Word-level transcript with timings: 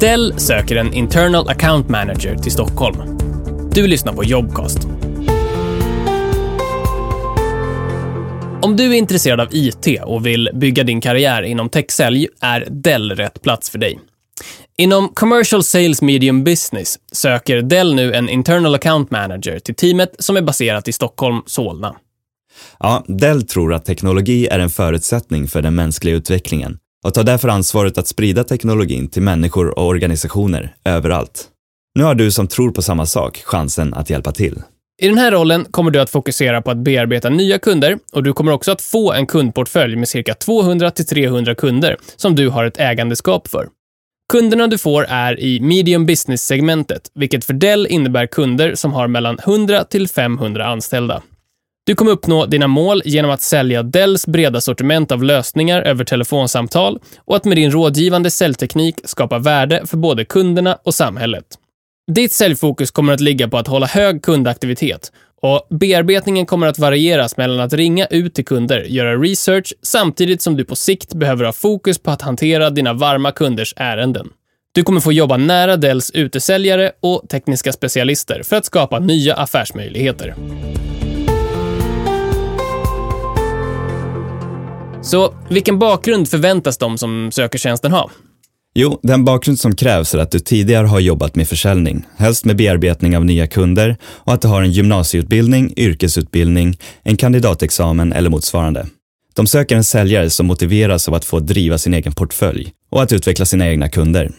Dell 0.00 0.34
söker 0.38 0.76
en 0.76 0.94
internal 0.94 1.48
account 1.48 1.88
manager 1.88 2.36
till 2.36 2.52
Stockholm. 2.52 3.18
Du 3.72 3.86
lyssnar 3.86 4.12
på 4.12 4.24
Jobcast. 4.24 4.78
Om 8.62 8.76
du 8.76 8.84
är 8.84 8.98
intresserad 8.98 9.40
av 9.40 9.48
IT 9.50 9.86
och 10.04 10.26
vill 10.26 10.50
bygga 10.54 10.84
din 10.84 11.00
karriär 11.00 11.42
inom 11.42 11.68
techsälj 11.68 12.28
är 12.40 12.66
Dell 12.70 13.10
rätt 13.10 13.42
plats 13.42 13.70
för 13.70 13.78
dig. 13.78 14.00
Inom 14.76 15.08
Commercial 15.08 15.62
Sales 15.62 16.02
Medium 16.02 16.44
Business 16.44 16.98
söker 17.12 17.62
Dell 17.62 17.94
nu 17.94 18.14
en 18.14 18.28
internal 18.28 18.74
account 18.74 19.10
manager 19.10 19.58
till 19.58 19.74
teamet 19.74 20.14
som 20.18 20.36
är 20.36 20.42
baserat 20.42 20.88
i 20.88 20.92
Stockholm, 20.92 21.42
Solna. 21.46 21.96
Ja, 22.78 23.04
Dell 23.08 23.42
tror 23.42 23.74
att 23.74 23.84
teknologi 23.84 24.46
är 24.46 24.58
en 24.58 24.70
förutsättning 24.70 25.48
för 25.48 25.62
den 25.62 25.74
mänskliga 25.74 26.14
utvecklingen 26.14 26.78
och 27.04 27.14
tar 27.14 27.24
därför 27.24 27.48
ansvaret 27.48 27.98
att 27.98 28.08
sprida 28.08 28.44
teknologin 28.44 29.08
till 29.08 29.22
människor 29.22 29.78
och 29.78 29.86
organisationer 29.86 30.74
överallt. 30.84 31.48
Nu 31.94 32.04
har 32.04 32.14
du 32.14 32.30
som 32.30 32.46
tror 32.46 32.70
på 32.70 32.82
samma 32.82 33.06
sak 33.06 33.42
chansen 33.44 33.94
att 33.94 34.10
hjälpa 34.10 34.32
till. 34.32 34.62
I 35.02 35.08
den 35.08 35.18
här 35.18 35.32
rollen 35.32 35.64
kommer 35.70 35.90
du 35.90 36.00
att 36.00 36.10
fokusera 36.10 36.62
på 36.62 36.70
att 36.70 36.76
bearbeta 36.76 37.28
nya 37.28 37.58
kunder 37.58 37.98
och 38.12 38.22
du 38.22 38.32
kommer 38.32 38.52
också 38.52 38.72
att 38.72 38.82
få 38.82 39.12
en 39.12 39.26
kundportfölj 39.26 39.96
med 39.96 40.08
cirka 40.08 40.32
200-300 40.32 41.54
kunder 41.54 41.96
som 42.16 42.34
du 42.34 42.48
har 42.48 42.64
ett 42.64 42.80
ägandeskap 42.80 43.48
för. 43.48 43.68
Kunderna 44.32 44.66
du 44.66 44.78
får 44.78 45.04
är 45.04 45.40
i 45.40 45.60
medium 45.60 46.06
business-segmentet, 46.06 47.10
vilket 47.14 47.44
för 47.44 47.54
Dell 47.54 47.86
innebär 47.86 48.26
kunder 48.26 48.74
som 48.74 48.92
har 48.92 49.08
mellan 49.08 49.38
100 49.38 49.84
till 49.84 50.08
500 50.08 50.66
anställda. 50.66 51.22
Du 51.86 51.94
kommer 51.94 52.10
uppnå 52.10 52.46
dina 52.46 52.66
mål 52.66 53.02
genom 53.04 53.30
att 53.30 53.40
sälja 53.42 53.82
Dells 53.82 54.26
breda 54.26 54.60
sortiment 54.60 55.12
av 55.12 55.22
lösningar 55.22 55.82
över 55.82 56.04
telefonsamtal 56.04 57.00
och 57.24 57.36
att 57.36 57.44
med 57.44 57.56
din 57.56 57.70
rådgivande 57.70 58.30
säljteknik 58.30 58.94
skapa 59.04 59.38
värde 59.38 59.86
för 59.86 59.96
både 59.96 60.24
kunderna 60.24 60.78
och 60.84 60.94
samhället. 60.94 61.44
Ditt 62.12 62.32
säljfokus 62.32 62.90
kommer 62.90 63.12
att 63.12 63.20
ligga 63.20 63.48
på 63.48 63.58
att 63.58 63.66
hålla 63.66 63.86
hög 63.86 64.22
kundaktivitet 64.22 65.12
och 65.42 65.66
bearbetningen 65.70 66.46
kommer 66.46 66.66
att 66.66 66.78
varieras 66.78 67.36
mellan 67.36 67.60
att 67.60 67.72
ringa 67.72 68.06
ut 68.06 68.34
till 68.34 68.44
kunder, 68.44 68.80
göra 68.80 69.16
research, 69.16 69.74
samtidigt 69.82 70.42
som 70.42 70.56
du 70.56 70.64
på 70.64 70.76
sikt 70.76 71.14
behöver 71.14 71.44
ha 71.44 71.52
fokus 71.52 71.98
på 71.98 72.10
att 72.10 72.22
hantera 72.22 72.70
dina 72.70 72.92
varma 72.92 73.32
kunders 73.32 73.74
ärenden. 73.76 74.28
Du 74.72 74.82
kommer 74.82 75.00
få 75.00 75.12
jobba 75.12 75.36
nära 75.36 75.76
Dells 75.76 76.10
utesäljare 76.10 76.92
och 77.00 77.22
tekniska 77.28 77.72
specialister 77.72 78.42
för 78.42 78.56
att 78.56 78.64
skapa 78.64 78.98
nya 78.98 79.34
affärsmöjligheter. 79.34 80.34
Så 85.04 85.34
vilken 85.48 85.78
bakgrund 85.78 86.28
förväntas 86.28 86.78
de 86.78 86.98
som 86.98 87.30
söker 87.32 87.58
tjänsten 87.58 87.92
ha? 87.92 88.10
Jo, 88.74 89.00
den 89.02 89.24
bakgrund 89.24 89.60
som 89.60 89.76
krävs 89.76 90.14
är 90.14 90.18
att 90.18 90.30
du 90.30 90.38
tidigare 90.38 90.86
har 90.86 91.00
jobbat 91.00 91.36
med 91.36 91.48
försäljning, 91.48 92.06
helst 92.16 92.44
med 92.44 92.56
bearbetning 92.56 93.16
av 93.16 93.24
nya 93.24 93.46
kunder 93.46 93.96
och 94.04 94.32
att 94.32 94.42
du 94.42 94.48
har 94.48 94.62
en 94.62 94.70
gymnasieutbildning, 94.70 95.72
yrkesutbildning, 95.76 96.78
en 97.02 97.16
kandidatexamen 97.16 98.12
eller 98.12 98.30
motsvarande. 98.30 98.86
De 99.34 99.46
söker 99.46 99.76
en 99.76 99.84
säljare 99.84 100.30
som 100.30 100.46
motiveras 100.46 101.08
av 101.08 101.14
att 101.14 101.24
få 101.24 101.40
driva 101.40 101.78
sin 101.78 101.94
egen 101.94 102.12
portfölj 102.12 102.72
och 102.90 103.02
att 103.02 103.12
utveckla 103.12 103.44
sina 103.44 103.68
egna 103.68 103.88
kunder. 103.88 104.30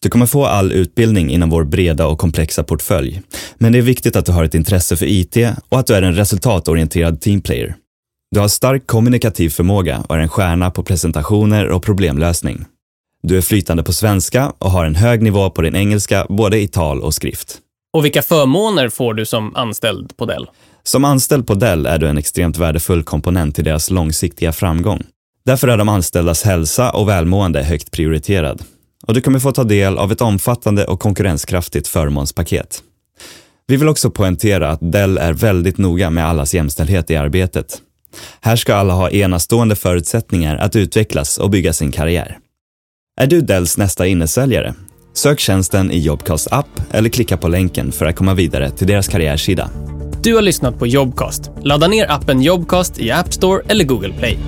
Du 0.00 0.08
kommer 0.08 0.26
få 0.26 0.46
all 0.46 0.72
utbildning 0.72 1.30
inom 1.30 1.50
vår 1.50 1.64
breda 1.64 2.06
och 2.06 2.18
komplexa 2.18 2.64
portfölj, 2.64 3.22
men 3.58 3.72
det 3.72 3.78
är 3.78 3.82
viktigt 3.82 4.16
att 4.16 4.26
du 4.26 4.32
har 4.32 4.44
ett 4.44 4.54
intresse 4.54 4.96
för 4.96 5.06
IT 5.06 5.36
och 5.68 5.78
att 5.78 5.86
du 5.86 5.94
är 5.94 6.02
en 6.02 6.14
resultatorienterad 6.14 7.20
teamplayer. 7.20 7.76
Du 8.30 8.40
har 8.40 8.48
stark 8.48 8.86
kommunikativ 8.86 9.50
förmåga 9.50 10.04
och 10.08 10.16
är 10.16 10.20
en 10.20 10.28
stjärna 10.28 10.70
på 10.70 10.82
presentationer 10.82 11.68
och 11.68 11.82
problemlösning. 11.82 12.64
Du 13.22 13.36
är 13.36 13.40
flytande 13.40 13.82
på 13.82 13.92
svenska 13.92 14.52
och 14.58 14.70
har 14.70 14.84
en 14.84 14.94
hög 14.94 15.22
nivå 15.22 15.50
på 15.50 15.62
din 15.62 15.76
engelska 15.76 16.26
både 16.28 16.60
i 16.60 16.68
tal 16.68 17.00
och 17.00 17.14
skrift. 17.14 17.58
Och 17.92 18.04
vilka 18.04 18.22
förmåner 18.22 18.88
får 18.88 19.14
du 19.14 19.26
som 19.26 19.56
anställd 19.56 20.16
på 20.16 20.26
Dell? 20.26 20.46
Som 20.82 21.04
anställd 21.04 21.46
på 21.46 21.54
Dell 21.54 21.86
är 21.86 21.98
du 21.98 22.08
en 22.08 22.18
extremt 22.18 22.58
värdefull 22.58 23.02
komponent 23.02 23.58
i 23.58 23.62
deras 23.62 23.90
långsiktiga 23.90 24.52
framgång. 24.52 25.02
Därför 25.44 25.68
är 25.68 25.76
de 25.76 25.88
anställdas 25.88 26.42
hälsa 26.42 26.90
och 26.90 27.08
välmående 27.08 27.62
högt 27.62 27.90
prioriterad. 27.90 28.62
Och 29.06 29.14
du 29.14 29.20
kommer 29.20 29.38
få 29.38 29.52
ta 29.52 29.64
del 29.64 29.98
av 29.98 30.12
ett 30.12 30.20
omfattande 30.20 30.84
och 30.84 31.00
konkurrenskraftigt 31.00 31.88
förmånspaket. 31.88 32.82
Vi 33.66 33.76
vill 33.76 33.88
också 33.88 34.10
poängtera 34.10 34.70
att 34.70 34.92
Dell 34.92 35.18
är 35.18 35.32
väldigt 35.32 35.78
noga 35.78 36.10
med 36.10 36.26
allas 36.26 36.54
jämställdhet 36.54 37.10
i 37.10 37.16
arbetet. 37.16 37.82
Här 38.40 38.56
ska 38.56 38.74
alla 38.74 38.94
ha 38.94 39.10
enastående 39.10 39.76
förutsättningar 39.76 40.56
att 40.56 40.76
utvecklas 40.76 41.38
och 41.38 41.50
bygga 41.50 41.72
sin 41.72 41.92
karriär. 41.92 42.38
Är 43.20 43.26
du 43.26 43.40
Dells 43.40 43.78
nästa 43.78 44.06
innesäljare? 44.06 44.74
Sök 45.14 45.40
tjänsten 45.40 45.90
i 45.90 45.98
Jobcast 45.98 46.48
app 46.50 46.80
eller 46.90 47.08
klicka 47.08 47.36
på 47.36 47.48
länken 47.48 47.92
för 47.92 48.06
att 48.06 48.16
komma 48.16 48.34
vidare 48.34 48.70
till 48.70 48.86
deras 48.86 49.08
karriärsida. 49.08 49.70
Du 50.22 50.34
har 50.34 50.42
lyssnat 50.42 50.78
på 50.78 50.86
Jobcast. 50.86 51.50
Ladda 51.62 51.88
ner 51.88 52.10
appen 52.10 52.42
Jobcast 52.42 52.98
i 52.98 53.10
App 53.10 53.32
Store 53.32 53.62
eller 53.68 53.84
Google 53.84 54.12
Play. 54.12 54.38